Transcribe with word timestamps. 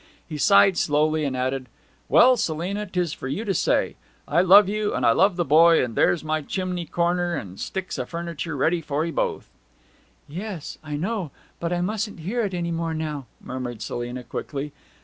He 0.27 0.39
sighed 0.39 0.79
slowly 0.79 1.25
and 1.25 1.37
added, 1.37 1.67
'Well, 2.09 2.35
Selina, 2.35 2.87
'tis 2.87 3.13
for 3.13 3.27
you 3.27 3.45
to 3.45 3.53
say. 3.53 3.97
I 4.27 4.41
love 4.41 4.67
you, 4.67 4.95
and 4.95 5.05
I 5.05 5.11
love 5.11 5.35
the 5.35 5.45
boy; 5.45 5.83
and 5.83 5.95
there's 5.95 6.23
my 6.23 6.41
chimney 6.41 6.87
corner 6.87 7.35
and 7.35 7.59
sticks 7.59 7.99
o' 7.99 8.05
furniture 8.05 8.55
ready 8.57 8.81
for 8.81 9.05
'ee 9.05 9.11
both.' 9.11 9.51
'Yes, 10.27 10.79
I 10.83 10.95
know! 10.97 11.29
But 11.59 11.71
I 11.71 11.81
mustn't 11.81 12.21
hear 12.21 12.41
it 12.41 12.55
any 12.55 12.71
more 12.71 12.95
now,' 12.95 13.27
murmured 13.39 13.83
Selina 13.83 14.23
quickly. 14.23 14.73